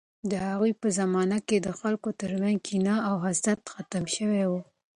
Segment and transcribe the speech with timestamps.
[0.29, 4.53] د هغوی په زمانه کې د خلکو ترمنځ کینه او حسد ختم شوی و.